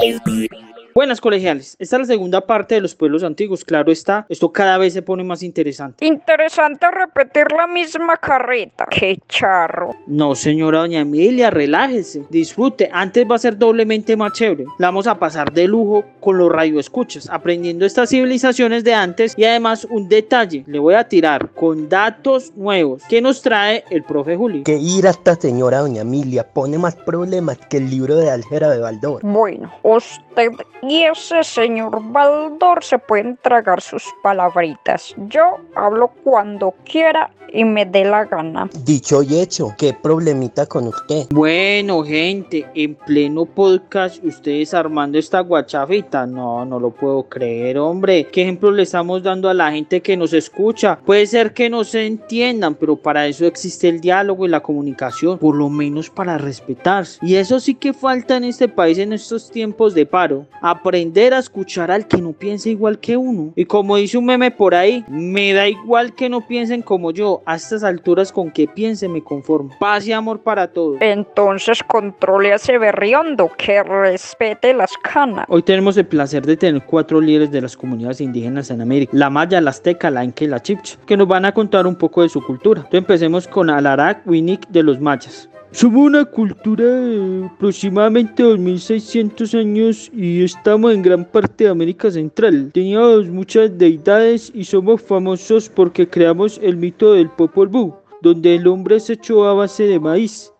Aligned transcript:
Bye. 0.00 0.69
Buenas 0.92 1.20
colegiales, 1.20 1.76
esta 1.78 1.96
es 1.96 2.00
la 2.00 2.06
segunda 2.06 2.40
parte 2.40 2.74
de 2.74 2.80
los 2.80 2.96
pueblos 2.96 3.22
antiguos, 3.22 3.64
claro 3.64 3.92
está, 3.92 4.26
esto 4.28 4.50
cada 4.50 4.76
vez 4.76 4.92
se 4.92 5.02
pone 5.02 5.22
más 5.22 5.42
interesante. 5.42 6.04
Interesante 6.04 6.90
repetir 6.90 7.46
la 7.56 7.68
misma 7.68 8.16
carreta. 8.16 8.86
Qué 8.90 9.18
charro. 9.28 9.94
No 10.08 10.34
señora 10.34 10.80
doña 10.80 11.00
Emilia, 11.00 11.50
relájese, 11.50 12.24
disfrute, 12.28 12.90
antes 12.92 13.24
va 13.30 13.36
a 13.36 13.38
ser 13.38 13.56
doblemente 13.56 14.16
más 14.16 14.32
chévere, 14.32 14.64
la 14.78 14.88
vamos 14.88 15.06
a 15.06 15.18
pasar 15.18 15.52
de 15.52 15.68
lujo 15.68 16.04
con 16.18 16.38
los 16.38 16.50
radioescuchas, 16.50 17.28
aprendiendo 17.30 17.86
estas 17.86 18.10
civilizaciones 18.10 18.82
de 18.82 18.94
antes 18.94 19.34
y 19.36 19.44
además 19.44 19.86
un 19.88 20.08
detalle, 20.08 20.64
le 20.66 20.80
voy 20.80 20.94
a 20.94 21.04
tirar 21.04 21.50
con 21.50 21.88
datos 21.88 22.52
nuevos 22.56 23.04
que 23.08 23.22
nos 23.22 23.42
trae 23.42 23.84
el 23.90 24.02
profe 24.02 24.36
Juli. 24.36 24.64
Que 24.64 24.76
ir 24.76 25.06
a 25.06 25.10
esta 25.10 25.36
señora 25.36 25.78
doña 25.78 26.02
Emilia 26.02 26.48
pone 26.52 26.78
más 26.78 26.96
problemas 26.96 27.58
que 27.68 27.76
el 27.76 27.88
libro 27.90 28.16
de 28.16 28.30
Álgera 28.30 28.70
de 28.70 28.80
Baldor. 28.80 29.22
Bueno, 29.22 29.72
usted 29.82 30.50
y 30.82 31.02
ese 31.02 31.44
señor 31.44 32.00
Baldor 32.12 32.82
se 32.82 32.98
pueden 32.98 33.36
tragar 33.42 33.80
sus 33.80 34.04
palabritas. 34.22 35.14
Yo 35.28 35.58
hablo 35.74 36.08
cuando 36.24 36.74
quiera 36.84 37.30
y 37.52 37.64
me 37.64 37.84
dé 37.86 38.04
la 38.04 38.24
gana. 38.24 38.68
Dicho 38.84 39.22
y 39.22 39.40
hecho, 39.40 39.74
¿qué 39.76 39.92
problemita 39.92 40.66
con 40.66 40.88
usted? 40.88 41.26
Bueno, 41.30 42.02
gente, 42.04 42.66
en 42.74 42.94
pleno 42.94 43.44
podcast, 43.44 44.22
ustedes 44.24 44.74
armando 44.74 45.18
esta 45.18 45.40
guachafita. 45.40 46.26
No, 46.26 46.64
no 46.64 46.78
lo 46.78 46.90
puedo 46.90 47.24
creer, 47.24 47.78
hombre. 47.78 48.26
¿Qué 48.30 48.42
ejemplo 48.42 48.70
le 48.70 48.82
estamos 48.82 49.22
dando 49.22 49.48
a 49.48 49.54
la 49.54 49.72
gente 49.72 50.00
que 50.00 50.16
nos 50.16 50.32
escucha? 50.32 50.98
Puede 51.04 51.26
ser 51.26 51.52
que 51.52 51.70
no 51.70 51.84
se 51.84 52.06
entiendan, 52.06 52.74
pero 52.74 52.96
para 52.96 53.26
eso 53.26 53.46
existe 53.46 53.88
el 53.88 54.00
diálogo 54.00 54.46
y 54.46 54.48
la 54.48 54.60
comunicación, 54.60 55.38
por 55.38 55.56
lo 55.56 55.68
menos 55.68 56.10
para 56.10 56.38
respetarse. 56.38 57.18
Y 57.22 57.36
eso 57.36 57.60
sí 57.60 57.74
que 57.74 57.92
falta 57.92 58.36
en 58.36 58.44
este 58.44 58.68
país 58.68 58.98
en 58.98 59.12
estos 59.12 59.50
tiempos 59.50 59.94
de 59.94 60.06
paro. 60.06 60.46
Aprender 60.70 61.34
a 61.34 61.38
escuchar 61.38 61.90
al 61.90 62.06
que 62.06 62.18
no 62.18 62.32
piense 62.32 62.70
igual 62.70 63.00
que 63.00 63.16
uno. 63.16 63.52
Y 63.56 63.64
como 63.64 63.96
dice 63.96 64.16
un 64.16 64.26
meme 64.26 64.52
por 64.52 64.72
ahí, 64.72 65.04
me 65.08 65.52
da 65.52 65.68
igual 65.68 66.14
que 66.14 66.28
no 66.28 66.46
piensen 66.46 66.82
como 66.82 67.10
yo 67.10 67.42
a 67.44 67.56
estas 67.56 67.82
alturas 67.82 68.30
con 68.30 68.52
que 68.52 68.68
piense 68.68 69.08
me 69.08 69.20
conformo. 69.20 69.70
Paz 69.80 70.06
y 70.06 70.12
amor 70.12 70.40
para 70.42 70.68
todos. 70.68 70.98
Entonces 71.00 71.82
controle 71.82 72.52
a 72.52 72.54
ese 72.54 72.78
berriondo 72.78 73.50
que 73.58 73.82
respete 73.82 74.72
las 74.72 74.96
canas. 74.98 75.44
Hoy 75.48 75.62
tenemos 75.62 75.96
el 75.96 76.06
placer 76.06 76.46
de 76.46 76.56
tener 76.56 76.84
cuatro 76.86 77.20
líderes 77.20 77.50
de 77.50 77.62
las 77.62 77.76
comunidades 77.76 78.20
indígenas 78.20 78.70
en 78.70 78.80
América. 78.80 79.10
La 79.12 79.28
Maya, 79.28 79.60
la 79.60 79.70
Azteca, 79.70 80.08
la 80.08 80.24
Inca 80.24 80.44
y 80.44 80.46
la 80.46 80.62
Chipcha. 80.62 80.98
Que 81.04 81.16
nos 81.16 81.26
van 81.26 81.46
a 81.46 81.52
contar 81.52 81.84
un 81.88 81.96
poco 81.96 82.22
de 82.22 82.28
su 82.28 82.40
cultura. 82.40 82.82
Entonces 82.82 83.00
empecemos 83.00 83.48
con 83.48 83.70
Alarak 83.70 84.24
Winik 84.24 84.68
de 84.68 84.84
los 84.84 85.00
Mayas. 85.00 85.49
Somos 85.72 86.08
una 86.08 86.24
cultura 86.24 86.84
de 86.84 87.46
aproximadamente 87.46 88.42
2600 88.42 89.54
años 89.54 90.10
y 90.12 90.42
estamos 90.42 90.92
en 90.92 91.00
gran 91.00 91.24
parte 91.24 91.62
de 91.62 91.70
América 91.70 92.10
Central. 92.10 92.72
Teníamos 92.74 93.28
muchas 93.28 93.78
deidades 93.78 94.50
y 94.52 94.64
somos 94.64 95.00
famosos 95.00 95.68
porque 95.68 96.08
creamos 96.08 96.58
el 96.60 96.76
mito 96.76 97.12
del 97.12 97.30
Popol 97.30 97.68
Vuh, 97.68 97.94
donde 98.20 98.56
el 98.56 98.66
hombre 98.66 98.98
se 98.98 99.12
echó 99.12 99.46
a 99.46 99.54
base 99.54 99.84
de 99.84 100.00
maíz. 100.00 100.52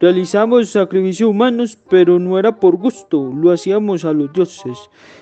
Realizamos 0.00 0.68
sacrificios 0.68 1.30
humanos, 1.30 1.78
pero 1.88 2.18
no 2.18 2.38
era 2.38 2.60
por 2.60 2.76
gusto, 2.76 3.32
lo 3.34 3.50
hacíamos 3.50 4.04
a 4.04 4.12
los 4.12 4.30
dioses. 4.34 4.78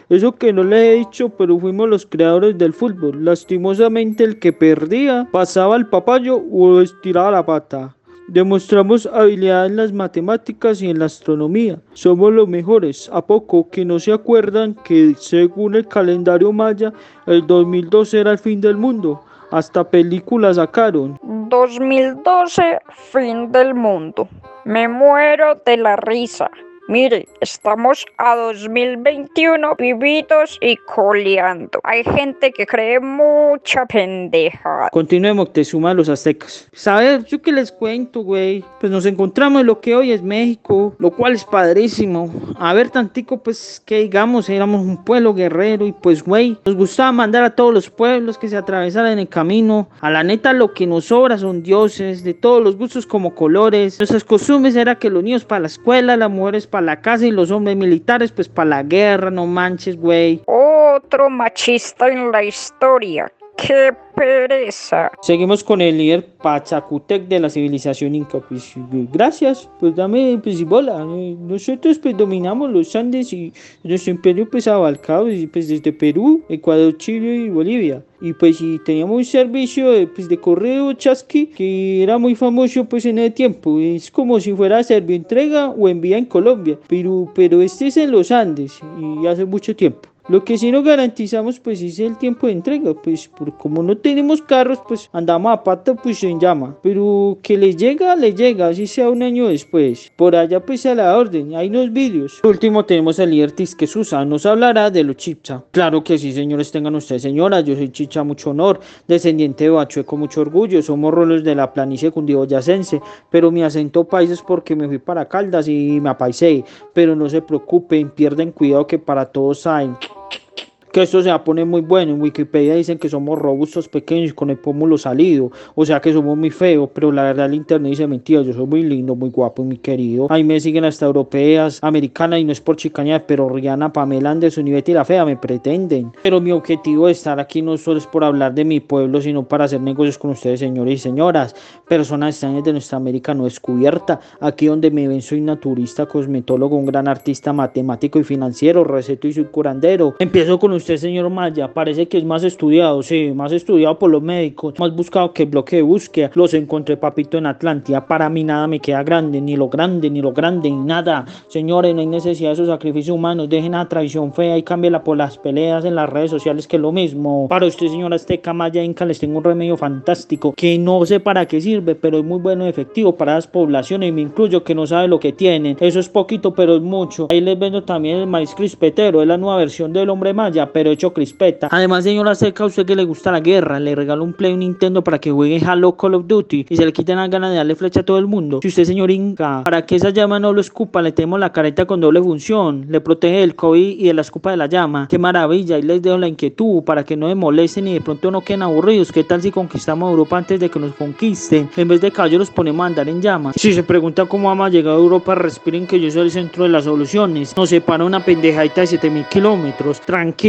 Eso 0.08 0.32
que 0.32 0.52
no 0.52 0.64
le 0.64 0.90
he 0.90 0.94
dicho, 0.96 1.28
pero 1.28 1.56
fuimos 1.56 1.88
los 1.88 2.04
creadores 2.04 2.58
del 2.58 2.72
fútbol. 2.72 3.24
Lastimosamente 3.24 4.24
el 4.24 4.40
que 4.40 4.52
perdía 4.52 5.28
pasaba 5.30 5.76
al 5.76 5.88
papayo 5.88 6.36
o 6.50 6.80
estiraba 6.80 7.30
la 7.30 7.46
pata. 7.46 7.95
Demostramos 8.28 9.06
habilidad 9.06 9.66
en 9.66 9.76
las 9.76 9.92
matemáticas 9.92 10.82
y 10.82 10.90
en 10.90 10.98
la 10.98 11.04
astronomía. 11.04 11.78
Somos 11.92 12.32
los 12.32 12.48
mejores. 12.48 13.08
¿A 13.12 13.24
poco 13.24 13.70
que 13.70 13.84
no 13.84 14.00
se 14.00 14.12
acuerdan 14.12 14.74
que 14.74 15.14
según 15.16 15.76
el 15.76 15.86
calendario 15.86 16.52
maya, 16.52 16.92
el 17.26 17.46
2012 17.46 18.20
era 18.20 18.32
el 18.32 18.38
fin 18.38 18.60
del 18.60 18.76
mundo? 18.76 19.22
Hasta 19.52 19.88
películas 19.88 20.56
sacaron. 20.56 21.18
2012, 21.22 22.80
fin 23.12 23.52
del 23.52 23.74
mundo. 23.74 24.28
Me 24.64 24.88
muero 24.88 25.62
de 25.64 25.76
la 25.76 25.94
risa. 25.94 26.50
Mire, 26.88 27.26
estamos 27.40 28.06
a 28.16 28.36
2021 28.36 29.74
vivitos 29.74 30.56
y 30.60 30.76
coleando. 30.76 31.80
Hay 31.82 32.04
gente 32.04 32.52
que 32.52 32.64
cree 32.64 33.00
mucha 33.00 33.84
pendeja. 33.86 34.88
Continúe 34.92 35.34
Moctezuma 35.34 35.92
los 35.94 36.08
aztecas. 36.08 36.68
¿Sabes? 36.72 37.24
Yo 37.24 37.42
que 37.42 37.50
les 37.50 37.72
cuento, 37.72 38.20
güey. 38.20 38.64
Pues 38.78 38.92
nos 38.92 39.04
encontramos 39.04 39.62
en 39.62 39.66
lo 39.66 39.80
que 39.80 39.96
hoy 39.96 40.12
es 40.12 40.22
México, 40.22 40.94
lo 41.00 41.10
cual 41.10 41.32
es 41.32 41.44
padrísimo. 41.44 42.32
A 42.56 42.72
ver, 42.72 42.90
tantico, 42.90 43.42
pues 43.42 43.82
que 43.84 43.98
digamos, 44.02 44.48
éramos 44.48 44.82
un 44.82 45.04
pueblo 45.04 45.34
guerrero 45.34 45.88
y 45.88 45.92
pues, 45.92 46.22
güey, 46.22 46.56
nos 46.64 46.76
gustaba 46.76 47.10
mandar 47.10 47.42
a 47.42 47.56
todos 47.56 47.74
los 47.74 47.90
pueblos 47.90 48.38
que 48.38 48.48
se 48.48 48.56
atravesaran 48.56 49.10
en 49.10 49.18
el 49.18 49.28
camino. 49.28 49.88
A 50.00 50.10
la 50.12 50.22
neta, 50.22 50.52
lo 50.52 50.72
que 50.72 50.86
nos 50.86 51.06
sobra 51.06 51.36
son 51.36 51.64
dioses, 51.64 52.22
de 52.22 52.34
todos 52.34 52.62
los 52.62 52.76
gustos 52.76 53.08
como 53.08 53.34
colores. 53.34 53.98
Nuestras 53.98 54.22
costumbres 54.22 54.76
era 54.76 54.94
que 54.94 55.10
los 55.10 55.24
niños 55.24 55.44
para 55.44 55.62
la 55.62 55.66
escuela, 55.66 56.16
las 56.16 56.30
mujeres 56.30 56.68
para 56.68 56.75
la 56.80 57.00
casa 57.00 57.26
y 57.26 57.30
los 57.30 57.50
hombres 57.50 57.76
militares 57.76 58.32
pues 58.32 58.48
para 58.48 58.68
la 58.68 58.82
guerra, 58.82 59.30
no 59.30 59.46
manches, 59.46 59.96
güey. 59.96 60.42
Otro 60.46 61.30
machista 61.30 62.08
en 62.08 62.32
la 62.32 62.42
historia. 62.42 63.30
¡Qué 63.56 63.90
pereza! 64.14 65.10
Seguimos 65.22 65.64
con 65.64 65.80
el 65.80 65.96
líder 65.96 66.26
Pachacutec 66.42 67.26
de 67.26 67.40
la 67.40 67.48
civilización 67.48 68.14
inca. 68.14 68.38
Pues 68.40 68.74
gracias, 69.12 69.68
pues 69.80 69.94
dame 69.96 70.38
pues 70.42 70.62
bola. 70.64 71.02
Nosotros 71.04 71.98
pues 71.98 72.16
dominamos 72.16 72.70
los 72.70 72.94
Andes 72.94 73.32
y 73.32 73.52
nuestro 73.82 74.12
imperio 74.12 74.48
pues 74.50 74.68
abarcado 74.68 75.26
pues, 75.50 75.68
desde 75.68 75.92
Perú, 75.92 76.44
Ecuador, 76.50 76.96
Chile 76.98 77.34
y 77.36 77.48
Bolivia. 77.48 78.04
Y 78.20 78.34
pues 78.34 78.60
y 78.60 78.78
teníamos 78.80 79.16
un 79.16 79.24
servicio 79.24 79.86
pues, 80.14 80.28
de 80.28 80.38
correo 80.38 80.92
chasqui 80.92 81.46
que 81.46 82.02
era 82.02 82.18
muy 82.18 82.34
famoso 82.34 82.84
pues 82.84 83.06
en 83.06 83.18
ese 83.18 83.30
tiempo. 83.30 83.80
Es 83.80 84.10
como 84.10 84.38
si 84.38 84.52
fuera 84.52 84.82
Servio-Entrega 84.82 85.70
o 85.70 85.88
Envía 85.88 86.18
en 86.18 86.26
Colombia. 86.26 86.78
Pero, 86.88 87.32
pero 87.34 87.62
este 87.62 87.86
es 87.86 87.96
en 87.96 88.10
los 88.10 88.30
Andes 88.30 88.78
y 89.00 89.26
hace 89.26 89.46
mucho 89.46 89.74
tiempo. 89.74 90.08
Lo 90.28 90.44
que 90.44 90.58
sí 90.58 90.72
no 90.72 90.82
garantizamos 90.82 91.60
pues 91.60 91.80
es 91.80 92.00
el 92.00 92.16
tiempo 92.18 92.48
de 92.48 92.54
entrega, 92.54 92.92
pues 92.94 93.28
por 93.28 93.56
como 93.56 93.80
no 93.80 93.96
tenemos 93.96 94.42
carros 94.42 94.80
pues 94.88 95.08
andamos 95.12 95.52
a 95.52 95.62
pata 95.62 95.94
pues 95.94 96.24
en 96.24 96.40
llama, 96.40 96.76
pero 96.82 97.38
que 97.40 97.56
les 97.56 97.76
llega, 97.76 98.16
les 98.16 98.34
llega, 98.34 98.66
así 98.66 98.88
sea 98.88 99.08
un 99.08 99.22
año 99.22 99.46
después. 99.46 100.10
Por 100.16 100.34
allá 100.34 100.58
pues 100.58 100.84
a 100.84 100.96
la 100.96 101.16
orden, 101.16 101.54
hay 101.54 101.68
unos 101.68 101.92
vídeos. 101.92 102.40
Por 102.42 102.50
último 102.50 102.84
tenemos 102.84 103.20
al 103.20 103.30
líder 103.30 103.54
que 103.54 103.86
Susa, 103.86 104.24
nos 104.24 104.44
hablará 104.46 104.90
de 104.90 105.04
los 105.04 105.14
chicha. 105.14 105.62
Claro 105.70 106.02
que 106.02 106.18
sí 106.18 106.32
señores, 106.32 106.72
tengan 106.72 106.96
ustedes 106.96 107.22
señoras, 107.22 107.64
yo 107.64 107.76
soy 107.76 107.90
chicha 107.90 108.24
mucho 108.24 108.50
honor, 108.50 108.80
descendiente 109.06 109.62
de 109.62 109.70
Bachue 109.70 110.04
con 110.04 110.18
mucho 110.18 110.40
orgullo, 110.40 110.82
somos 110.82 111.14
rolos 111.14 111.44
de 111.44 111.54
la 111.54 111.72
planicie 111.72 112.10
cundiboyacense, 112.10 113.00
pero 113.30 113.52
mi 113.52 113.62
acento 113.62 114.02
país 114.02 114.30
es 114.30 114.42
porque 114.42 114.74
me 114.74 114.88
fui 114.88 114.98
para 114.98 115.28
Caldas 115.28 115.68
y 115.68 116.00
me 116.00 116.10
apaisé, 116.10 116.64
pero 116.92 117.14
no 117.14 117.28
se 117.28 117.42
preocupen, 117.42 118.10
pierden 118.10 118.50
cuidado 118.50 118.88
que 118.88 118.98
para 118.98 119.26
todos 119.26 119.64
hay 119.68 119.88
Thank 120.30 120.42
you. 120.58 120.65
Que 120.96 121.02
esto 121.02 121.20
se 121.20 121.28
va 121.28 121.34
a 121.34 121.44
poner 121.44 121.66
muy 121.66 121.82
bueno. 121.82 122.12
En 122.12 122.22
Wikipedia 122.22 122.74
dicen 122.74 122.96
que 122.96 123.10
somos 123.10 123.38
robustos, 123.38 123.86
pequeños, 123.86 124.32
con 124.32 124.48
el 124.48 124.56
pómulo 124.56 124.96
salido. 124.96 125.52
O 125.74 125.84
sea 125.84 126.00
que 126.00 126.10
somos 126.10 126.38
muy 126.38 126.48
feos, 126.48 126.88
pero 126.94 127.12
la 127.12 127.22
verdad 127.24 127.44
el 127.44 127.52
internet 127.52 127.90
dice 127.90 128.06
mentira. 128.06 128.40
Yo 128.40 128.54
soy 128.54 128.64
muy 128.64 128.82
lindo, 128.82 129.14
muy 129.14 129.28
guapo, 129.28 129.62
muy 129.62 129.76
querido. 129.76 130.26
Ahí 130.30 130.42
me 130.42 130.58
siguen 130.58 130.86
hasta 130.86 131.04
europeas, 131.04 131.80
americanas, 131.82 132.40
y 132.40 132.44
no 132.44 132.52
es 132.52 132.62
por 132.62 132.76
chicaña, 132.76 133.22
pero 133.26 133.46
Rihanna, 133.46 133.92
Pamela 133.92 134.30
Anderson 134.30 134.68
y 134.68 134.72
Betty 134.72 134.94
la 134.94 135.04
Fea 135.04 135.26
me 135.26 135.36
pretenden. 135.36 136.12
Pero 136.22 136.40
mi 136.40 136.50
objetivo 136.50 137.08
de 137.08 137.12
estar 137.12 137.38
aquí 137.38 137.60
no 137.60 137.76
solo 137.76 137.98
es 137.98 138.06
por 138.06 138.24
hablar 138.24 138.54
de 138.54 138.64
mi 138.64 138.80
pueblo, 138.80 139.20
sino 139.20 139.46
para 139.46 139.66
hacer 139.66 139.82
negocios 139.82 140.16
con 140.16 140.30
ustedes, 140.30 140.60
señores 140.60 140.94
y 140.94 140.98
señoras. 140.98 141.54
Personas 141.86 142.36
extrañas 142.36 142.64
de 142.64 142.72
nuestra 142.72 142.96
América 142.96 143.34
no 143.34 143.44
descubierta. 143.44 144.18
Aquí 144.40 144.64
donde 144.64 144.90
me 144.90 145.06
ven 145.08 145.20
soy 145.20 145.42
naturista, 145.42 146.06
cosmetólogo, 146.06 146.74
un 146.74 146.86
gran 146.86 147.06
artista, 147.06 147.52
matemático 147.52 148.18
y 148.18 148.24
financiero, 148.24 148.82
receto 148.82 149.28
y 149.28 149.34
soy 149.34 149.44
curandero. 149.44 150.14
Empiezo 150.20 150.58
con 150.58 150.72
ustedes 150.72 150.85
usted, 150.86 150.98
señor 150.98 151.28
Maya, 151.30 151.74
parece 151.74 152.06
que 152.06 152.16
es 152.16 152.24
más 152.24 152.44
estudiado, 152.44 153.02
sí, 153.02 153.32
más 153.34 153.50
estudiado 153.50 153.98
por 153.98 154.08
los 154.08 154.22
médicos, 154.22 154.78
más 154.78 154.94
buscado 154.94 155.32
que 155.32 155.42
el 155.42 155.48
bloque 155.48 155.76
de 155.76 155.82
búsqueda. 155.82 156.30
Los 156.34 156.54
encontré, 156.54 156.96
papito, 156.96 157.38
en 157.38 157.46
Atlántida. 157.46 158.06
Para 158.06 158.28
mí 158.28 158.44
nada 158.44 158.68
me 158.68 158.78
queda 158.78 159.02
grande, 159.02 159.40
ni 159.40 159.56
lo 159.56 159.68
grande, 159.68 160.08
ni 160.08 160.22
lo 160.22 160.32
grande, 160.32 160.70
ni 160.70 160.76
nada. 160.76 161.24
Señores, 161.48 161.92
no 161.92 162.02
hay 162.02 162.06
necesidad 162.06 162.50
de 162.50 162.54
esos 162.54 162.68
sacrificios 162.68 163.16
humanos. 163.16 163.48
Dejen 163.48 163.72
la 163.72 163.88
traición 163.88 164.32
fea 164.32 164.56
y 164.56 164.62
cámbiela 164.62 165.02
por 165.02 165.16
las 165.16 165.36
peleas 165.38 165.84
en 165.84 165.96
las 165.96 166.08
redes 166.08 166.30
sociales, 166.30 166.68
que 166.68 166.76
es 166.76 166.82
lo 166.82 166.92
mismo. 166.92 167.48
Para 167.48 167.66
usted, 167.66 167.88
señora 167.88 168.14
Azteca 168.14 168.52
Maya 168.52 168.84
Inca, 168.84 169.04
les 169.04 169.18
tengo 169.18 169.38
un 169.38 169.44
remedio 169.44 169.76
fantástico 169.76 170.54
que 170.56 170.78
no 170.78 171.04
sé 171.04 171.18
para 171.18 171.46
qué 171.46 171.60
sirve, 171.60 171.96
pero 171.96 172.18
es 172.18 172.24
muy 172.24 172.38
bueno 172.38 172.64
y 172.64 172.68
efectivo 172.68 173.16
para 173.16 173.34
las 173.34 173.48
poblaciones 173.48 174.10
y 174.10 174.12
me 174.12 174.20
incluyo 174.20 174.62
que 174.62 174.76
no 174.76 174.86
sabe 174.86 175.08
lo 175.08 175.18
que 175.18 175.32
tienen. 175.32 175.76
Eso 175.80 175.98
es 175.98 176.08
poquito, 176.08 176.54
pero 176.54 176.76
es 176.76 176.82
mucho. 176.82 177.26
Ahí 177.30 177.40
les 177.40 177.58
vendo 177.58 177.82
también 177.82 178.18
el 178.18 178.28
maíz 178.28 178.54
crispetero, 178.54 179.20
es 179.20 179.26
la 179.26 179.36
nueva 179.36 179.56
versión 179.56 179.92
del 179.92 180.10
hombre 180.10 180.32
Maya 180.32 180.75
pero 180.76 180.90
hecho 180.90 181.14
crispeta. 181.14 181.68
Además, 181.70 182.04
señora 182.04 182.34
Seca, 182.34 182.64
a 182.64 182.66
usted 182.66 182.84
que 182.84 182.94
le 182.94 183.04
gusta 183.04 183.32
la 183.32 183.40
guerra, 183.40 183.80
le 183.80 183.94
regalo 183.94 184.22
un 184.22 184.34
Play 184.34 184.52
un 184.52 184.58
Nintendo 184.58 185.02
para 185.02 185.18
que 185.18 185.30
juegue 185.30 185.58
Halo 185.64 185.96
Call 185.96 186.16
of 186.16 186.26
Duty 186.26 186.66
y 186.68 186.76
se 186.76 186.84
le 186.84 186.92
quiten 186.92 187.16
las 187.16 187.30
ganas 187.30 187.48
de 187.48 187.56
darle 187.56 187.74
flecha 187.76 188.00
a 188.00 188.02
todo 188.02 188.18
el 188.18 188.26
mundo. 188.26 188.58
Si 188.60 188.68
usted, 188.68 188.84
señor 188.84 189.10
Inca, 189.10 189.64
para 189.64 189.86
que 189.86 189.96
esa 189.96 190.10
llama 190.10 190.38
no 190.38 190.52
lo 190.52 190.60
escupa, 190.60 191.00
le 191.00 191.12
tenemos 191.12 191.40
la 191.40 191.50
careta 191.50 191.86
con 191.86 192.02
doble 192.02 192.20
función, 192.20 192.84
le 192.90 193.00
protege 193.00 193.40
del 193.40 193.54
COVID 193.54 194.00
y 194.00 194.04
de 194.04 194.12
la 194.12 194.20
escupa 194.20 194.50
de 194.50 194.58
la 194.58 194.66
llama. 194.66 195.08
Qué 195.08 195.18
maravilla, 195.18 195.78
y 195.78 195.82
les 195.82 196.02
dejo 196.02 196.18
la 196.18 196.28
inquietud 196.28 196.82
para 196.82 197.04
que 197.04 197.16
no 197.16 197.28
me 197.28 197.34
molesten 197.34 197.88
y 197.88 197.94
de 197.94 198.02
pronto 198.02 198.30
no 198.30 198.42
queden 198.42 198.60
aburridos. 198.60 199.10
¿Qué 199.10 199.24
tal 199.24 199.40
si 199.40 199.50
conquistamos 199.50 200.10
Europa 200.10 200.36
antes 200.36 200.60
de 200.60 200.68
que 200.68 200.78
nos 200.78 200.92
conquisten? 200.92 201.70
En 201.74 201.88
vez 201.88 202.02
de 202.02 202.10
caballos 202.10 202.40
los 202.40 202.50
ponemos 202.50 202.84
a 202.84 202.88
andar 202.88 203.08
en 203.08 203.22
llamas. 203.22 203.56
Si 203.58 203.72
se 203.72 203.82
pregunta 203.82 204.26
cómo 204.26 204.48
vamos 204.48 204.66
a 204.66 204.68
llegar 204.68 204.92
a 204.92 204.98
Europa, 204.98 205.34
respiren 205.34 205.86
que 205.86 205.98
yo 205.98 206.10
soy 206.10 206.24
el 206.24 206.30
centro 206.30 206.64
de 206.64 206.68
las 206.68 206.84
soluciones. 206.84 207.56
Nos 207.56 207.70
separa 207.70 208.04
una 208.04 208.22
pendejadita 208.22 208.82
de 208.82 208.88
7000 208.88 209.24
kilómetros. 209.24 210.02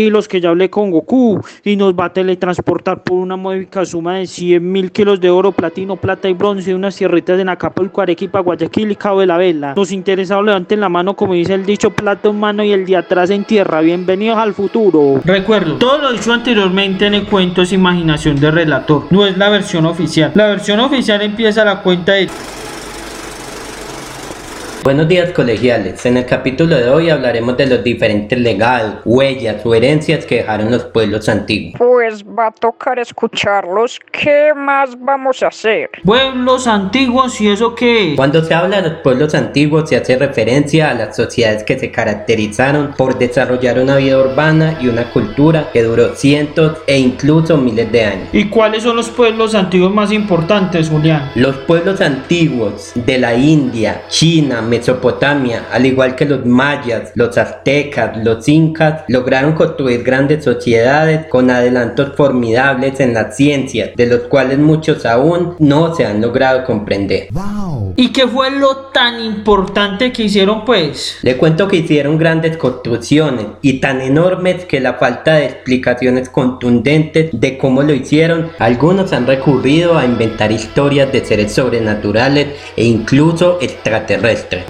Tranquilos 0.07 0.30
que 0.30 0.39
ya 0.39 0.51
hablé 0.51 0.69
con 0.69 0.89
Goku 0.89 1.42
y 1.65 1.75
nos 1.75 1.94
va 1.94 2.06
a 2.06 2.13
teletransportar 2.13 3.04
por 3.04 3.18
una 3.18 3.36
módica 3.36 3.83
suma 3.83 4.15
de 4.15 4.25
100 4.25 4.71
mil 4.71 4.89
kilos 4.89 5.19
de 5.19 5.30
oro, 5.30 5.51
platino, 5.51 5.98
plata 5.98 6.30
y 6.30 6.33
bronce, 6.33 6.74
unas 6.74 6.95
sierritas 6.95 7.38
de 7.38 7.44
Nacapulco, 7.44 8.00
Arequipa, 8.00 8.39
Guayaquil 8.39 8.92
y 8.92 8.95
Cabo 8.95 9.19
de 9.19 9.25
la 9.25 9.36
Vela. 9.36 9.74
Los 9.75 9.92
interesados 9.92 10.45
levanten 10.45 10.80
la 10.80 10.88
mano 10.88 11.13
como 11.13 11.33
dice 11.33 11.56
el 11.56 11.65
dicho, 11.65 11.89
plato 11.89 12.30
en 12.30 12.39
mano 12.39 12.63
y 12.63 12.71
el 12.71 12.86
de 12.86 12.95
atrás 12.95 13.31
en 13.31 13.44
tierra. 13.44 13.81
Bienvenidos 13.81 14.38
al 14.38 14.54
futuro. 14.54 15.19
Recuerdo, 15.25 15.75
todo 15.75 15.98
lo 15.98 16.13
dicho 16.13 16.31
anteriormente 16.31 17.07
en 17.07 17.15
el 17.15 17.25
cuento 17.25 17.63
es 17.63 17.74
imaginación 17.74 18.39
de 18.39 18.50
relator, 18.50 19.07
no 19.09 19.25
es 19.25 19.38
la 19.38 19.50
versión 19.50 19.86
oficial. 19.86 20.31
La 20.36 20.48
versión 20.48 20.80
oficial 20.80 21.21
empieza 21.21 21.65
la 21.65 21.81
cuenta 21.81 22.13
de 22.13 22.30
Buenos 24.88 25.10
días 25.10 25.31
colegiales, 25.34 26.06
en 26.06 26.16
el 26.16 26.25
capítulo 26.25 26.78
de 26.78 26.89
hoy 26.89 27.10
hablaremos 27.10 27.57
de 27.57 27.68
los 27.68 27.84
diferentes 27.84 28.39
legados, 28.39 29.01
huellas 29.04 29.57
o 29.66 29.75
herencias 29.75 30.25
que 30.25 30.38
dejaron 30.38 30.72
los 30.72 30.86
pueblos 30.86 31.28
antiguos. 31.28 31.74
Pues 31.78 32.24
va 32.24 32.48
a 32.48 32.51
tocar 32.51 32.98
escucharlos. 32.98 34.00
¿Qué 34.13 34.54
más 34.56 34.98
vamos 34.98 35.44
a 35.44 35.48
hacer? 35.48 35.89
pueblos 36.06 36.68
antiguos 36.68 37.42
y 37.42 37.50
eso 37.50 37.75
qué 37.75 38.12
es. 38.12 38.16
Cuando 38.16 38.42
se 38.42 38.54
habla 38.54 38.81
de 38.81 38.92
los 38.92 39.00
pueblos 39.01 39.36
antiguos 39.36 39.89
se 39.89 39.98
hace 39.98 40.18
referencia 40.18 40.90
a 40.90 40.94
las 40.94 41.18
sociedades 41.18 41.66
que 41.66 41.78
se 41.78 41.92
caracterizaron 41.92 42.94
por 42.98 43.19
desarrollar 43.19 43.80
una 43.80 43.98
vida 43.98 44.18
urbana 44.18 44.78
y 44.80 44.88
una 44.88 45.12
cultura 45.12 45.69
que 45.74 45.83
duró 45.83 46.16
cientos 46.16 46.78
e 46.88 46.98
incluso 46.98 47.57
miles 47.57 47.92
de 47.92 48.06
años. 48.06 48.30
¿Y 48.31 48.45
cuáles 48.45 48.83
son 48.83 48.95
los 48.95 49.10
pueblos 49.10 49.54
antiguos 49.54 49.94
más 49.94 50.13
importantes, 50.13 50.88
Julián? 50.90 51.30
Los 51.36 51.57
pueblos 51.57 52.00
antiguos 52.00 52.94
de 52.95 53.18
la 53.18 53.33
India, 53.36 54.04
China, 54.07 54.62
Mesopotamia, 54.78 55.66
al 55.72 55.86
igual 55.86 56.16
que 56.16 56.26
los 56.26 56.46
mayas, 56.46 57.12
los 57.16 57.36
aztecas, 57.38 58.24
los 58.24 58.48
incas, 58.48 59.02
lograron 59.08 59.54
construir 59.54 60.04
grandes 60.04 60.44
sociedades 60.44 61.26
con 61.28 61.50
adelantos 61.50 62.16
formidables 62.16 63.00
en 63.00 63.14
las 63.16 63.36
ciencias, 63.36 63.92
de 63.96 64.06
los 64.06 64.22
cuales 64.22 64.60
muchos 64.60 65.06
aún 65.06 65.56
no 65.60 65.96
se 65.96 66.06
han 66.06 66.22
logrado 66.22 66.64
comprender. 66.64 67.30
¿Y 67.96 68.10
qué 68.10 68.28
fue 68.28 68.52
lo 68.52 68.76
tan 68.94 69.20
importante 69.20 70.12
que 70.12 70.24
hicieron, 70.24 70.64
pues? 70.66 71.18
Le 71.24 71.36
cuento 71.36 71.68
que 71.68 71.78
hicieron 71.78 72.20
grandes 72.20 72.56
construcciones 72.56 73.48
y 73.64 73.80
tan 73.80 74.02
enormes 74.02 74.66
que 74.66 74.80
la 74.80 74.94
falta 74.94 75.34
de 75.34 75.46
explicaciones 75.46 76.30
contundentes 76.30 77.30
de 77.32 77.58
cómo 77.58 77.82
lo 77.82 77.94
hicieron, 77.94 78.52
algunos 78.60 79.14
han 79.14 79.26
recurrido 79.26 79.98
a 79.98 80.06
inventar 80.06 80.52
historias 80.52 81.12
de 81.12 81.26
seres 81.26 81.54
sobrenaturales 81.54 82.50
e 82.76 82.86
incluso 82.86 83.58
extraterrestres. 83.62 84.67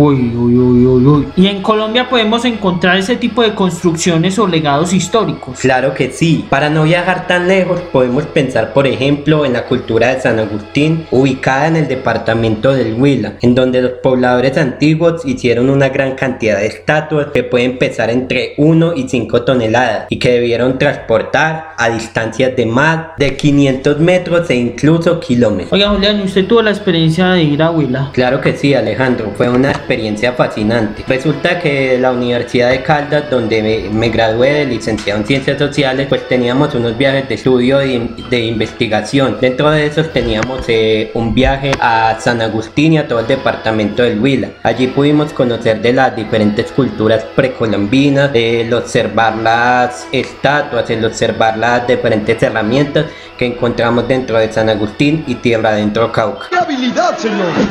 Uy, 0.00 0.32
uy, 0.32 0.56
uy, 0.56 0.86
uy, 0.86 1.06
uy. 1.06 1.26
Y 1.34 1.48
en 1.48 1.60
Colombia 1.60 2.08
podemos 2.08 2.44
encontrar 2.44 2.98
ese 2.98 3.16
tipo 3.16 3.42
de 3.42 3.56
construcciones 3.56 4.38
o 4.38 4.46
legados 4.46 4.92
históricos. 4.92 5.58
Claro 5.58 5.92
que 5.92 6.12
sí. 6.12 6.46
Para 6.48 6.70
no 6.70 6.84
viajar 6.84 7.26
tan 7.26 7.48
lejos, 7.48 7.80
podemos 7.92 8.24
pensar, 8.26 8.72
por 8.72 8.86
ejemplo, 8.86 9.44
en 9.44 9.54
la 9.54 9.64
cultura 9.64 10.14
de 10.14 10.20
San 10.20 10.38
Agustín, 10.38 11.04
ubicada 11.10 11.66
en 11.66 11.74
el 11.74 11.88
departamento 11.88 12.72
del 12.72 12.94
Huila, 12.94 13.38
en 13.42 13.56
donde 13.56 13.82
los 13.82 13.90
pobladores 14.00 14.56
antiguos 14.56 15.26
hicieron 15.26 15.68
una 15.68 15.88
gran 15.88 16.14
cantidad 16.14 16.60
de 16.60 16.66
estatuas 16.66 17.32
que 17.34 17.42
pueden 17.42 17.76
pesar 17.76 18.08
entre 18.10 18.54
1 18.56 18.92
y 18.94 19.08
5 19.08 19.42
toneladas 19.42 20.06
y 20.10 20.20
que 20.20 20.30
debieron 20.30 20.78
transportar 20.78 21.70
a 21.76 21.90
distancias 21.90 22.54
de 22.54 22.66
más 22.66 23.16
de 23.18 23.36
500 23.36 23.98
metros 23.98 24.48
e 24.48 24.54
incluso 24.54 25.18
kilómetros. 25.18 25.72
Oiga, 25.72 25.88
Julián, 25.88 26.20
¿y 26.20 26.22
¿usted 26.22 26.46
tuvo 26.46 26.62
la 26.62 26.70
experiencia 26.70 27.30
de 27.30 27.42
ir 27.42 27.60
a 27.64 27.72
Huila? 27.72 28.10
Claro 28.12 28.40
que 28.40 28.56
sí, 28.56 28.74
Alejandro, 28.74 29.32
fue 29.36 29.48
una 29.48 29.72
experiencia 29.88 30.34
fascinante. 30.34 31.02
Resulta 31.08 31.58
que 31.58 31.96
la 31.98 32.12
Universidad 32.12 32.68
de 32.68 32.82
Caldas, 32.82 33.30
donde 33.30 33.62
me, 33.62 33.88
me 33.88 34.10
gradué 34.10 34.52
de 34.52 34.66
licenciado 34.66 35.18
en 35.18 35.26
Ciencias 35.26 35.58
Sociales, 35.58 36.06
pues 36.10 36.28
teníamos 36.28 36.74
unos 36.74 36.98
viajes 36.98 37.26
de 37.26 37.36
estudio 37.36 37.82
y 37.82 37.98
de 38.28 38.40
investigación. 38.40 39.38
Dentro 39.40 39.70
de 39.70 39.86
esos 39.86 40.12
teníamos 40.12 40.64
eh, 40.68 41.10
un 41.14 41.34
viaje 41.34 41.72
a 41.80 42.18
San 42.20 42.42
Agustín 42.42 42.92
y 42.92 42.98
a 42.98 43.08
todo 43.08 43.20
el 43.20 43.26
departamento 43.26 44.02
del 44.02 44.20
Huila. 44.20 44.50
Allí 44.62 44.88
pudimos 44.88 45.32
conocer 45.32 45.80
de 45.80 45.94
las 45.94 46.14
diferentes 46.14 46.70
culturas 46.72 47.24
precolombinas, 47.34 48.30
el 48.34 48.72
observar 48.74 49.38
las 49.38 50.06
estatuas, 50.12 50.90
el 50.90 51.02
observar 51.02 51.56
las 51.56 51.86
diferentes 51.86 52.42
herramientas 52.42 53.06
que 53.38 53.46
encontramos 53.46 54.06
dentro 54.06 54.36
de 54.38 54.52
San 54.52 54.68
Agustín 54.68 55.24
y 55.26 55.36
tierra 55.36 55.72
dentro 55.72 56.12
Cauca. 56.12 56.48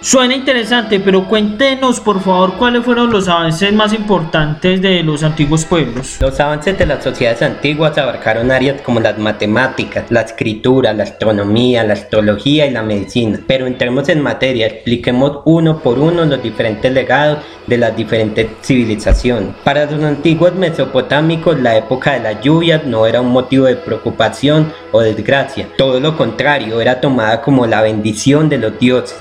Suena 0.01 0.33
interesante, 0.33 0.99
pero 0.99 1.27
cuéntenos 1.27 1.99
por 2.07 2.21
favor 2.21 2.53
cuáles 2.53 2.85
fueron 2.85 3.11
los 3.11 3.27
avances 3.27 3.73
más 3.73 3.91
importantes 3.91 4.81
de 4.81 5.03
los 5.03 5.23
antiguos 5.23 5.65
pueblos. 5.65 6.15
Los 6.21 6.39
avances 6.39 6.77
de 6.77 6.85
las 6.85 7.03
sociedades 7.03 7.41
antiguas 7.41 7.97
abarcaron 7.97 8.49
áreas 8.49 8.81
como 8.81 9.01
las 9.01 9.17
matemáticas, 9.17 10.05
la 10.09 10.21
escritura, 10.21 10.93
la 10.93 11.03
astronomía, 11.03 11.83
la 11.83 11.95
astrología 11.95 12.65
y 12.65 12.71
la 12.71 12.81
medicina. 12.81 13.41
Pero 13.45 13.67
entremos 13.67 14.07
en 14.07 14.21
materia, 14.21 14.67
expliquemos 14.67 15.39
uno 15.43 15.79
por 15.79 15.99
uno 15.99 16.23
los 16.23 16.41
diferentes 16.41 16.89
legados 16.93 17.39
de 17.65 17.77
las 17.77 17.93
diferentes 17.93 18.47
civilizaciones. 18.61 19.49
Para 19.65 19.85
los 19.91 20.01
antiguos 20.01 20.55
mesopotámicos, 20.55 21.59
la 21.59 21.75
época 21.75 22.13
de 22.13 22.21
las 22.21 22.41
lluvias 22.41 22.85
no 22.85 23.05
era 23.05 23.19
un 23.19 23.33
motivo 23.33 23.65
de 23.65 23.75
preocupación 23.75 24.71
o 24.93 25.01
desgracia, 25.01 25.67
todo 25.77 25.99
lo 25.99 26.15
contrario, 26.15 26.79
era 26.79 27.01
tomada 27.01 27.41
como 27.41 27.67
la 27.67 27.81
bendición 27.81 28.47
de 28.47 28.59
los 28.59 28.79
dioses. 28.79 29.17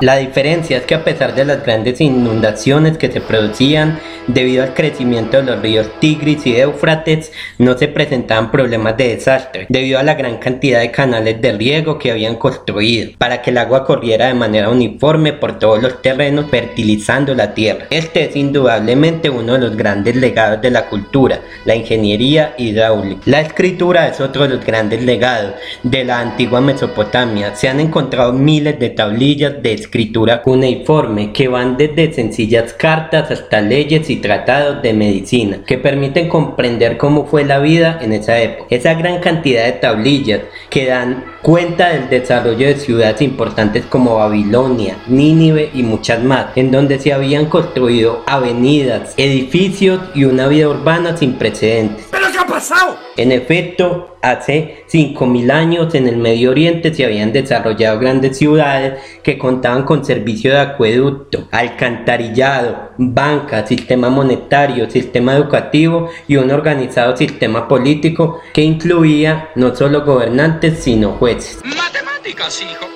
La 0.00 0.16
diferencia 0.16 0.76
es 0.76 0.84
que 0.84 0.94
a 0.94 1.04
pesar 1.04 1.34
de 1.34 1.44
las 1.44 1.64
grandes 1.64 2.00
inundaciones 2.00 2.98
que 2.98 3.10
se 3.10 3.20
producían 3.20 4.00
debido 4.26 4.62
al 4.62 4.74
crecimiento 4.74 5.36
de 5.36 5.44
los 5.44 5.60
ríos 5.60 5.88
Tigris 6.00 6.46
y 6.46 6.56
Éufrates, 6.56 7.32
no 7.58 7.78
se 7.78 7.88
presentaban 7.88 8.50
problemas 8.50 8.96
de 8.96 9.08
desastre 9.08 9.66
debido 9.68 9.98
a 9.98 10.02
la 10.02 10.14
gran 10.14 10.38
cantidad 10.38 10.80
de 10.80 10.90
canales 10.90 11.40
de 11.40 11.52
riego 11.52 11.98
que 11.98 12.10
habían 12.10 12.36
construido 12.36 13.12
para 13.18 13.40
que 13.40 13.50
el 13.50 13.58
agua 13.58 13.84
corriera 13.84 14.26
de 14.26 14.34
manera 14.34 14.68
uniforme 14.68 15.32
por 15.32 15.58
todos 15.58 15.82
los 15.82 16.02
terrenos 16.02 16.50
fertilizando 16.50 17.34
la 17.34 17.54
tierra. 17.54 17.86
Este 17.90 18.24
es 18.24 18.36
indudablemente 18.36 19.30
uno 19.30 19.54
de 19.54 19.60
los 19.60 19.76
grandes 19.76 20.16
legados 20.16 20.60
de 20.60 20.70
la 20.70 20.86
cultura, 20.86 21.40
la 21.64 21.76
ingeniería 21.76 22.54
hidráulica. 22.58 23.22
La 23.26 23.40
escritura 23.40 24.08
es 24.08 24.20
otro 24.20 24.42
de 24.42 24.56
los 24.56 24.64
grandes 24.64 25.02
legados 25.02 25.54
de 25.82 26.04
la 26.04 26.20
antigua 26.20 26.60
Mesopotamia. 26.60 27.54
Se 27.54 27.68
han 27.68 27.80
encontrado 27.80 28.32
miles 28.32 28.78
de 28.78 28.90
tablillas 28.90 29.62
de 29.62 29.83
escritura 29.84 30.42
cuneiforme 30.42 31.32
que 31.32 31.48
van 31.48 31.76
desde 31.76 32.12
sencillas 32.12 32.72
cartas 32.72 33.30
hasta 33.30 33.60
leyes 33.60 34.10
y 34.10 34.16
tratados 34.16 34.82
de 34.82 34.92
medicina 34.92 35.58
que 35.66 35.78
permiten 35.78 36.28
comprender 36.28 36.96
cómo 36.96 37.26
fue 37.26 37.44
la 37.44 37.58
vida 37.58 37.98
en 38.02 38.12
esa 38.12 38.38
época. 38.40 38.66
Esa 38.74 38.94
gran 38.94 39.20
cantidad 39.20 39.64
de 39.64 39.72
tablillas 39.72 40.40
que 40.70 40.86
dan 40.86 41.24
cuenta 41.42 41.90
del 41.90 42.08
desarrollo 42.08 42.66
de 42.66 42.76
ciudades 42.76 43.20
importantes 43.22 43.84
como 43.86 44.16
Babilonia, 44.16 44.96
Nínive 45.06 45.70
y 45.74 45.82
muchas 45.82 46.22
más, 46.22 46.46
en 46.56 46.70
donde 46.70 46.98
se 46.98 47.12
habían 47.12 47.46
construido 47.46 48.22
avenidas, 48.26 49.14
edificios 49.16 50.00
y 50.14 50.24
una 50.24 50.48
vida 50.48 50.68
urbana 50.68 51.16
sin 51.16 51.34
precedentes. 51.34 52.06
¿Pero 52.34 52.46
qué 52.46 52.52
ha 52.52 52.56
pasado? 52.56 52.98
En 53.16 53.30
efecto, 53.30 54.16
hace 54.20 54.84
5.000 54.90 55.52
años 55.52 55.94
en 55.94 56.08
el 56.08 56.16
Medio 56.16 56.50
Oriente 56.50 56.92
se 56.92 57.04
habían 57.04 57.32
desarrollado 57.32 58.00
grandes 58.00 58.38
ciudades 58.38 59.00
que 59.22 59.38
contaban 59.38 59.84
con 59.84 60.04
servicio 60.04 60.52
de 60.52 60.60
acueducto, 60.60 61.46
alcantarillado, 61.52 62.90
banca, 62.98 63.66
sistema 63.66 64.10
monetario, 64.10 64.90
sistema 64.90 65.34
educativo 65.34 66.10
y 66.26 66.36
un 66.36 66.50
organizado 66.50 67.16
sistema 67.16 67.68
político 67.68 68.40
que 68.52 68.62
incluía 68.62 69.50
no 69.54 69.74
solo 69.76 70.04
gobernantes 70.04 70.82
sino 70.82 71.12
jueces. 71.12 71.60
Matemáticas, 71.64 72.62
hijo. 72.62 72.86